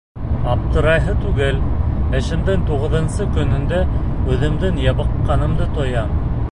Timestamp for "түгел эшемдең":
1.25-2.65